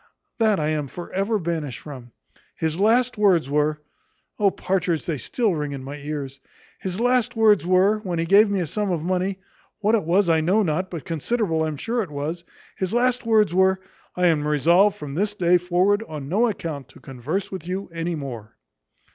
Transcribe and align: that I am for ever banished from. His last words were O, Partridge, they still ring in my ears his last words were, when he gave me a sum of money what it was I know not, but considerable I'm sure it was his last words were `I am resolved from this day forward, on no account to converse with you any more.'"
that 0.39 0.59
I 0.59 0.69
am 0.69 0.87
for 0.87 1.11
ever 1.13 1.37
banished 1.37 1.77
from. 1.77 2.11
His 2.55 2.79
last 2.79 3.19
words 3.19 3.51
were 3.51 3.83
O, 4.39 4.49
Partridge, 4.49 5.05
they 5.05 5.19
still 5.19 5.53
ring 5.53 5.73
in 5.73 5.83
my 5.83 5.97
ears 5.97 6.39
his 6.79 6.99
last 6.99 7.35
words 7.35 7.67
were, 7.67 7.99
when 7.99 8.17
he 8.17 8.25
gave 8.25 8.49
me 8.49 8.61
a 8.61 8.65
sum 8.65 8.89
of 8.89 9.03
money 9.03 9.37
what 9.77 9.93
it 9.93 10.03
was 10.03 10.27
I 10.27 10.41
know 10.41 10.63
not, 10.63 10.89
but 10.89 11.05
considerable 11.05 11.63
I'm 11.63 11.77
sure 11.77 12.01
it 12.01 12.09
was 12.09 12.43
his 12.75 12.95
last 12.95 13.27
words 13.27 13.53
were 13.53 13.79
`I 14.17 14.23
am 14.23 14.47
resolved 14.47 14.97
from 14.97 15.13
this 15.13 15.35
day 15.35 15.59
forward, 15.59 16.01
on 16.07 16.27
no 16.27 16.47
account 16.47 16.87
to 16.89 16.99
converse 16.99 17.51
with 17.51 17.67
you 17.67 17.87
any 17.93 18.15
more.'" 18.15 18.57